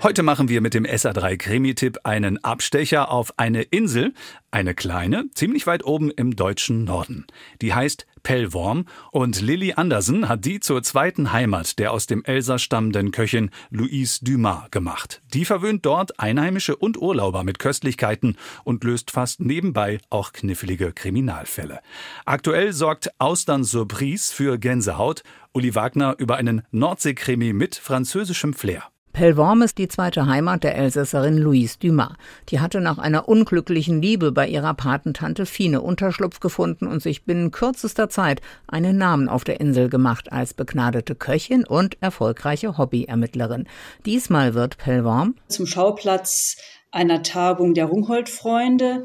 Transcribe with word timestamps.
Heute 0.00 0.22
machen 0.22 0.48
wir 0.48 0.60
mit 0.60 0.74
dem 0.74 0.84
SA3 0.84 1.36
Krimi-Tipp 1.36 1.98
einen 2.04 2.42
Abstecher 2.44 3.10
auf 3.10 3.36
eine 3.36 3.62
Insel, 3.62 4.14
eine 4.52 4.72
kleine, 4.72 5.24
ziemlich 5.34 5.66
weit 5.66 5.84
oben 5.84 6.12
im 6.12 6.36
deutschen 6.36 6.84
Norden. 6.84 7.26
Die 7.62 7.74
heißt 7.74 8.06
Pellworm 8.22 8.86
und 9.10 9.40
Lilly 9.40 9.72
Andersen 9.72 10.28
hat 10.28 10.44
die 10.44 10.60
zur 10.60 10.84
zweiten 10.84 11.32
Heimat 11.32 11.80
der 11.80 11.92
aus 11.92 12.06
dem 12.06 12.24
Elsass 12.24 12.62
stammenden 12.62 13.10
Köchin 13.10 13.50
Louise 13.70 14.24
Dumas 14.24 14.70
gemacht. 14.70 15.20
Die 15.34 15.44
verwöhnt 15.44 15.84
dort 15.84 16.20
Einheimische 16.20 16.76
und 16.76 16.96
Urlauber 16.96 17.42
mit 17.42 17.58
Köstlichkeiten 17.58 18.36
und 18.62 18.84
löst 18.84 19.10
fast 19.10 19.40
nebenbei 19.40 19.98
auch 20.10 20.32
knifflige 20.32 20.92
Kriminalfälle. 20.92 21.80
Aktuell 22.24 22.72
sorgt 22.72 23.10
Austern 23.18 23.64
Surprise 23.64 24.32
für 24.32 24.58
Gänsehaut. 24.58 25.24
Uli 25.52 25.74
Wagner 25.74 26.14
über 26.18 26.36
einen 26.36 26.62
Nordseekrimi 26.70 27.52
mit 27.52 27.74
französischem 27.74 28.54
Flair. 28.54 28.84
Pellworm 29.18 29.62
ist 29.62 29.78
die 29.78 29.88
zweite 29.88 30.26
Heimat 30.26 30.62
der 30.62 30.76
Elsässerin 30.76 31.38
Louise 31.38 31.76
Dumas. 31.80 32.12
Die 32.50 32.60
hatte 32.60 32.80
nach 32.80 32.98
einer 32.98 33.28
unglücklichen 33.28 34.00
Liebe 34.00 34.30
bei 34.30 34.46
ihrer 34.46 34.74
Patentante 34.74 35.44
Fine 35.44 35.80
Unterschlupf 35.80 36.38
gefunden 36.38 36.86
und 36.86 37.02
sich 37.02 37.24
binnen 37.24 37.50
kürzester 37.50 38.08
Zeit 38.08 38.40
einen 38.68 38.96
Namen 38.96 39.28
auf 39.28 39.42
der 39.42 39.58
Insel 39.58 39.88
gemacht 39.88 40.30
als 40.30 40.54
begnadete 40.54 41.16
Köchin 41.16 41.64
und 41.66 42.00
erfolgreiche 42.00 42.78
Hobbyermittlerin. 42.78 43.66
Diesmal 44.06 44.54
wird 44.54 44.78
Pellworm 44.78 45.34
zum 45.48 45.66
Schauplatz 45.66 46.56
einer 46.92 47.24
Tagung 47.24 47.74
der 47.74 47.86
Rungholt-Freunde, 47.86 49.02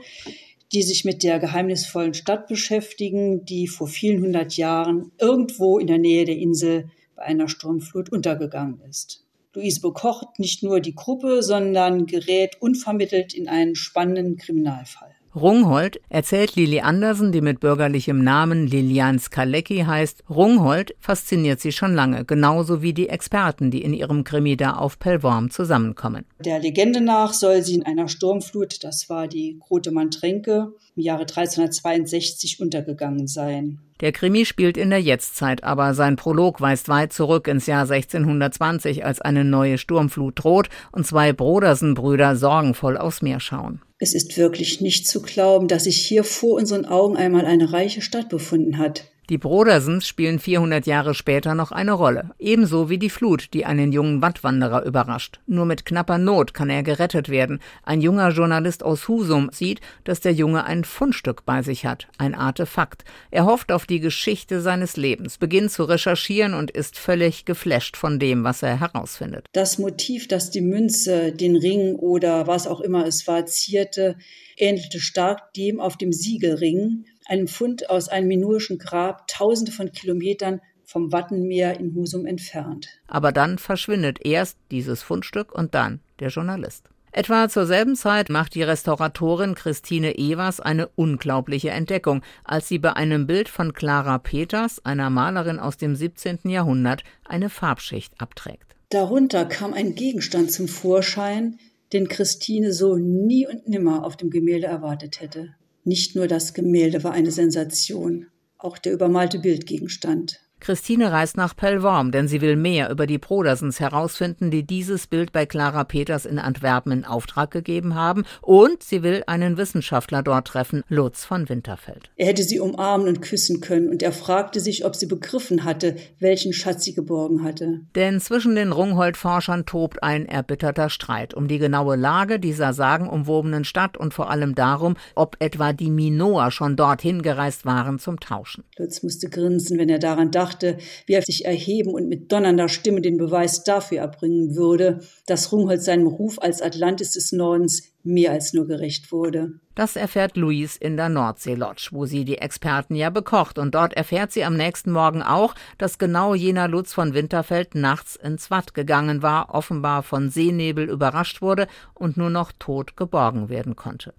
die 0.73 0.83
sich 0.83 1.05
mit 1.05 1.23
der 1.23 1.39
geheimnisvollen 1.39 2.13
Stadt 2.13 2.47
beschäftigen, 2.47 3.45
die 3.45 3.67
vor 3.67 3.87
vielen 3.87 4.21
hundert 4.21 4.57
Jahren 4.57 5.11
irgendwo 5.19 5.79
in 5.79 5.87
der 5.87 5.97
Nähe 5.97 6.25
der 6.25 6.37
Insel 6.37 6.91
bei 7.15 7.23
einer 7.23 7.47
Sturmflut 7.47 8.11
untergegangen 8.11 8.79
ist. 8.87 9.22
Luise 9.53 9.81
bekocht 9.81 10.39
nicht 10.39 10.63
nur 10.63 10.79
die 10.79 10.95
Gruppe, 10.95 11.43
sondern 11.43 12.05
gerät 12.07 12.59
unvermittelt 12.59 13.33
in 13.33 13.47
einen 13.47 13.75
spannenden 13.75 14.37
Kriminalfall. 14.37 15.15
Rungholt 15.35 15.99
erzählt 16.09 16.55
Lili 16.55 16.81
Andersen, 16.81 17.31
die 17.31 17.41
mit 17.41 17.59
bürgerlichem 17.59 18.23
Namen 18.23 18.67
Lilian 18.67 19.17
Skalecki 19.17 19.79
heißt. 19.79 20.23
Rungholt 20.29 20.93
fasziniert 20.99 21.59
sie 21.59 21.71
schon 21.71 21.95
lange, 21.95 22.23
genauso 22.23 22.83
wie 22.83 22.93
die 22.93 23.09
Experten, 23.09 23.71
die 23.71 23.81
in 23.81 23.93
ihrem 23.93 24.23
Krimi 24.23 24.57
da 24.57 24.73
auf 24.73 24.99
Pellworm 24.99 25.49
zusammenkommen. 25.49 26.25
Der 26.45 26.59
Legende 26.59 27.01
nach 27.01 27.33
soll 27.33 27.63
sie 27.63 27.73
in 27.73 27.83
einer 27.83 28.09
Sturmflut, 28.09 28.83
das 28.83 29.09
war 29.09 29.27
die 29.27 29.57
Grotemann-Tränke, 29.59 30.73
im 30.95 31.01
Jahre 31.01 31.21
1362 31.21 32.59
untergegangen 32.59 33.25
sein. 33.25 33.79
Der 34.01 34.11
Krimi 34.11 34.45
spielt 34.45 34.77
in 34.77 34.91
der 34.91 35.01
Jetztzeit, 35.01 35.63
aber 35.63 35.95
sein 35.95 36.15
Prolog 36.15 36.61
weist 36.61 36.89
weit 36.89 37.11
zurück 37.11 37.47
ins 37.47 37.65
Jahr 37.65 37.89
1620, 37.89 39.03
als 39.03 39.19
eine 39.19 39.43
neue 39.45 39.79
Sturmflut 39.79 40.43
droht 40.43 40.69
und 40.91 41.07
zwei 41.07 41.33
Brodersen-Brüder 41.33 42.35
sorgenvoll 42.35 42.97
aufs 42.97 43.23
Meer 43.23 43.39
schauen. 43.39 43.81
Es 44.03 44.13
ist 44.13 44.35
wirklich 44.35 44.81
nicht 44.81 45.07
zu 45.07 45.21
glauben, 45.21 45.69
dass 45.69 45.85
sich 45.85 45.95
hier 45.95 46.25
vor 46.25 46.55
unseren 46.55 46.83
Augen 46.83 47.15
einmal 47.15 47.45
eine 47.45 47.71
reiche 47.71 48.01
Stadt 48.01 48.27
befunden 48.27 48.77
hat. 48.77 49.05
Die 49.29 49.37
Brodersens 49.37 50.05
spielen 50.05 50.37
400 50.37 50.85
Jahre 50.85 51.13
später 51.13 51.55
noch 51.55 51.71
eine 51.71 51.93
Rolle, 51.93 52.31
ebenso 52.39 52.89
wie 52.89 52.97
die 52.97 53.09
Flut, 53.09 53.53
die 53.53 53.63
einen 53.65 53.93
jungen 53.93 54.21
Wattwanderer 54.21 54.83
überrascht. 54.83 55.39
Nur 55.47 55.65
mit 55.65 55.85
knapper 55.85 56.17
Not 56.17 56.53
kann 56.53 56.69
er 56.69 56.83
gerettet 56.83 57.29
werden. 57.29 57.59
Ein 57.83 58.01
junger 58.01 58.31
Journalist 58.31 58.83
aus 58.83 59.07
Husum 59.07 59.49
sieht, 59.53 59.79
dass 60.03 60.19
der 60.19 60.33
Junge 60.33 60.65
ein 60.65 60.83
Fundstück 60.83 61.45
bei 61.45 61.61
sich 61.61 61.85
hat, 61.85 62.09
ein 62.17 62.35
Artefakt. 62.35 63.05
Er 63.31 63.45
hofft 63.45 63.71
auf 63.71 63.85
die 63.85 64.01
Geschichte 64.01 64.59
seines 64.59 64.97
Lebens, 64.97 65.37
beginnt 65.37 65.71
zu 65.71 65.85
recherchieren 65.85 66.53
und 66.53 66.69
ist 66.69 66.99
völlig 66.99 67.45
geflasht 67.45 67.95
von 67.95 68.19
dem, 68.19 68.43
was 68.43 68.61
er 68.61 68.77
herausfindet. 68.77 69.45
Das 69.53 69.77
Motiv, 69.77 70.27
das 70.27 70.51
die 70.51 70.61
Münze, 70.61 71.31
den 71.31 71.55
Ring 71.55 71.95
oder 71.95 72.45
was 72.47 72.67
auch 72.67 72.81
immer 72.81 73.07
es 73.07 73.25
war, 73.25 73.45
zierte, 73.45 74.17
ähnelte 74.57 74.99
stark 74.99 75.53
dem 75.53 75.79
auf 75.79 75.97
dem 75.97 76.11
Siegelring, 76.11 77.05
einem 77.27 77.47
Fund 77.47 77.89
aus 77.89 78.09
einem 78.09 78.27
minoischen 78.27 78.77
Grab, 78.77 79.27
tausende 79.27 79.71
von 79.71 79.91
Kilometern 79.91 80.61
vom 80.83 81.11
Wattenmeer 81.11 81.79
in 81.79 81.95
Husum 81.95 82.25
entfernt. 82.25 82.87
Aber 83.07 83.31
dann 83.31 83.57
verschwindet 83.57 84.19
erst 84.25 84.57
dieses 84.71 85.01
Fundstück 85.01 85.51
und 85.51 85.73
dann 85.73 86.01
der 86.19 86.29
Journalist. 86.29 86.89
Etwa 87.15 87.47
zur 87.47 87.67
selben 87.67 87.95
Zeit 87.95 88.29
macht 88.29 88.55
die 88.55 88.63
Restauratorin 88.63 89.53
Christine 89.53 90.17
Evers 90.17 90.59
eine 90.59 90.87
unglaubliche 90.95 91.69
Entdeckung, 91.69 92.23
als 92.43 92.67
sie 92.67 92.79
bei 92.79 92.93
einem 92.93 93.27
Bild 93.27 93.49
von 93.49 93.73
Clara 93.73 94.17
Peters, 94.17 94.83
einer 94.83 95.11
Malerin 95.11 95.59
aus 95.59 95.77
dem 95.77 95.95
17. 95.95 96.39
Jahrhundert, 96.45 97.03
eine 97.23 97.49
Farbschicht 97.49 98.13
abträgt. 98.17 98.75
Darunter 98.89 99.45
kam 99.45 99.73
ein 99.73 99.93
Gegenstand 99.93 100.51
zum 100.51 100.67
Vorschein, 100.67 101.59
den 101.93 102.07
Christine 102.07 102.73
so 102.73 102.95
nie 102.97 103.47
und 103.47 103.67
nimmer 103.67 104.03
auf 104.05 104.17
dem 104.17 104.31
Gemälde 104.31 104.65
erwartet 104.65 105.21
hätte. 105.21 105.53
Nicht 105.83 106.15
nur 106.15 106.27
das 106.27 106.53
Gemälde 106.53 107.03
war 107.03 107.11
eine 107.11 107.31
Sensation, 107.31 108.27
auch 108.57 108.77
der 108.77 108.93
übermalte 108.93 109.39
Bildgegenstand. 109.39 110.39
Christine 110.63 111.11
reist 111.11 111.35
nach 111.35 111.57
Pellworm, 111.57 112.13
denn 112.13 112.29
sie 112.29 112.39
will 112.39 112.55
mehr 112.55 112.89
über 112.89 113.05
die 113.05 113.17
Brodersens 113.17 113.81
herausfinden, 113.81 114.49
die 114.49 114.63
dieses 114.63 115.07
Bild 115.07 115.33
bei 115.33 115.45
Clara 115.45 115.83
Peters 115.83 116.25
in 116.25 116.39
Antwerpen 116.39 116.93
in 116.93 117.03
Auftrag 117.03 117.51
gegeben 117.51 117.95
haben. 117.95 118.23
Und 118.41 118.81
sie 118.81 119.03
will 119.03 119.23
einen 119.27 119.57
Wissenschaftler 119.57 120.23
dort 120.23 120.47
treffen, 120.47 120.83
Lutz 120.87 121.25
von 121.25 121.49
Winterfeld. 121.49 122.11
Er 122.15 122.27
hätte 122.27 122.43
sie 122.43 122.61
umarmen 122.61 123.09
und 123.09 123.21
küssen 123.21 123.59
können 123.59 123.89
und 123.89 124.01
er 124.01 124.13
fragte 124.13 124.61
sich, 124.61 124.85
ob 124.85 124.95
sie 124.95 125.05
begriffen 125.05 125.65
hatte, 125.65 125.97
welchen 126.19 126.53
Schatz 126.53 126.85
sie 126.85 126.93
geborgen 126.93 127.43
hatte. 127.43 127.81
Denn 127.95 128.21
zwischen 128.21 128.55
den 128.55 128.71
Rungholt-Forschern 128.71 129.65
tobt 129.65 130.01
ein 130.01 130.25
erbitterter 130.25 130.89
Streit 130.89 131.33
um 131.33 131.49
die 131.49 131.59
genaue 131.59 131.97
Lage 131.97 132.39
dieser 132.39 132.71
sagenumwobenen 132.71 133.65
Stadt 133.65 133.97
und 133.97 134.13
vor 134.13 134.29
allem 134.29 134.55
darum, 134.55 134.95
ob 135.15 135.35
etwa 135.39 135.73
die 135.73 135.91
Minoa 135.91 136.51
schon 136.51 136.77
dorthin 136.77 137.21
gereist 137.21 137.65
waren 137.65 137.99
zum 137.99 138.21
Tauschen. 138.21 138.63
Lutz 138.77 139.03
musste 139.03 139.29
grinsen, 139.29 139.77
wenn 139.77 139.89
er 139.89 139.99
daran 139.99 140.31
dachte, 140.31 140.52
dachte, 140.53 140.77
wie 141.05 141.13
er 141.13 141.21
sich 141.21 141.45
erheben 141.45 141.93
und 141.93 142.07
mit 142.07 142.31
donnernder 142.31 142.69
Stimme 142.69 143.01
den 143.01 143.17
Beweis 143.17 143.63
dafür 143.63 143.99
erbringen 143.99 144.55
würde, 144.55 145.01
dass 145.25 145.51
Rungholt 145.51 145.81
seinem 145.81 146.07
Ruf 146.07 146.39
als 146.39 146.61
Atlantis 146.61 147.11
des 147.11 147.31
Nordens 147.31 147.93
mehr 148.03 148.31
als 148.31 148.53
nur 148.53 148.67
gerecht 148.67 149.11
wurde. 149.11 149.53
Das 149.75 149.95
erfährt 149.95 150.37
Louise 150.37 150.77
in 150.79 150.97
der 150.97 151.09
Nordsee-Lodge, 151.09 151.89
wo 151.91 152.05
sie 152.05 152.25
die 152.25 152.37
Experten 152.37 152.95
ja 152.95 153.09
bekocht. 153.09 153.57
Und 153.57 153.73
dort 153.73 153.93
erfährt 153.93 154.31
sie 154.31 154.43
am 154.43 154.55
nächsten 154.55 154.91
Morgen 154.91 155.23
auch, 155.23 155.55
dass 155.77 155.97
genau 155.97 156.35
jener 156.35 156.67
Lutz 156.67 156.93
von 156.93 157.13
Winterfeld 157.13 157.73
nachts 157.73 158.15
ins 158.15 158.51
Watt 158.51 158.73
gegangen 158.73 159.23
war, 159.23 159.55
offenbar 159.55 160.03
von 160.03 160.29
Seenebel 160.29 160.89
überrascht 160.89 161.41
wurde 161.41 161.67
und 161.93 162.17
nur 162.17 162.29
noch 162.29 162.51
tot 162.51 162.97
geborgen 162.97 163.49
werden 163.49 163.75
konnte. 163.75 164.13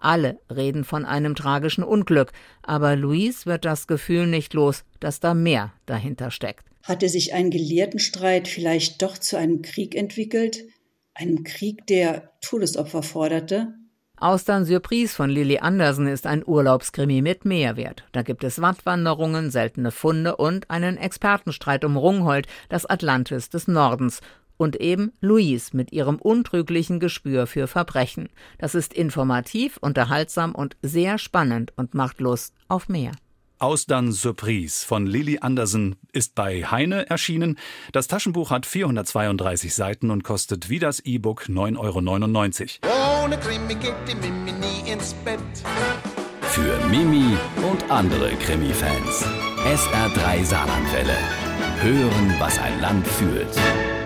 Alle 0.00 0.40
reden 0.50 0.84
von 0.84 1.04
einem 1.04 1.34
tragischen 1.34 1.84
Unglück, 1.84 2.32
aber 2.62 2.96
Louise 2.96 3.46
wird 3.46 3.64
das 3.64 3.86
Gefühl 3.86 4.26
nicht 4.26 4.54
los, 4.54 4.84
dass 4.98 5.20
da 5.20 5.34
mehr 5.34 5.72
dahinter 5.86 6.30
steckt. 6.30 6.64
Hatte 6.82 7.08
sich 7.08 7.34
ein 7.34 7.50
Gelehrtenstreit 7.50 8.48
vielleicht 8.48 9.02
doch 9.02 9.18
zu 9.18 9.36
einem 9.36 9.60
Krieg 9.62 9.94
entwickelt? 9.94 10.64
Einem 11.14 11.44
Krieg, 11.44 11.86
der 11.86 12.32
Todesopfer 12.40 13.02
forderte? 13.02 13.74
Austern 14.16 14.66
Surprise 14.66 15.14
von 15.14 15.30
Lilly 15.30 15.58
Andersen 15.58 16.06
ist 16.06 16.26
ein 16.26 16.42
Urlaubskrimi 16.46 17.22
mit 17.22 17.46
Mehrwert. 17.46 18.04
Da 18.12 18.20
gibt 18.20 18.44
es 18.44 18.60
Wattwanderungen, 18.60 19.50
seltene 19.50 19.90
Funde 19.90 20.36
und 20.36 20.70
einen 20.70 20.98
Expertenstreit 20.98 21.86
um 21.86 21.96
Rungholt, 21.96 22.46
das 22.68 22.84
Atlantis 22.84 23.48
des 23.48 23.66
Nordens 23.66 24.20
und 24.60 24.76
eben 24.76 25.12
Louise 25.22 25.74
mit 25.74 25.90
ihrem 25.90 26.16
untrüglichen 26.16 27.00
Gespür 27.00 27.46
für 27.46 27.66
Verbrechen. 27.66 28.28
Das 28.58 28.74
ist 28.74 28.92
informativ, 28.92 29.78
unterhaltsam 29.78 30.54
und 30.54 30.76
sehr 30.82 31.16
spannend 31.16 31.72
und 31.76 31.94
macht 31.94 32.20
Lust 32.20 32.52
auf 32.68 32.88
mehr. 32.90 33.12
Austern 33.58 34.12
Surprise 34.12 34.86
von 34.86 35.06
Lilly 35.06 35.38
Andersen 35.40 35.96
ist 36.12 36.34
bei 36.34 36.64
Heine 36.64 37.08
erschienen. 37.08 37.58
Das 37.92 38.06
Taschenbuch 38.06 38.50
hat 38.50 38.66
432 38.66 39.74
Seiten 39.74 40.10
und 40.10 40.24
kostet 40.24 40.68
wie 40.68 40.78
das 40.78 41.00
E-Book 41.00 41.46
9,99 41.48 42.80
Euro. 42.82 43.24
Ohne 43.24 43.38
Krimi 43.38 43.74
geht 43.74 43.94
die 44.08 44.14
Mimi 44.14 44.52
nie 44.52 44.90
ins 44.90 45.14
Bett. 45.24 45.40
Für 46.42 46.78
Mimi 46.88 47.36
und 47.70 47.90
andere 47.90 48.30
Krimi-Fans. 48.30 49.24
SR3 49.64 50.44
Saarlandwelle. 50.44 51.16
Hören, 51.80 52.34
was 52.38 52.58
ein 52.58 52.80
Land 52.80 53.06
fühlt. 53.06 53.99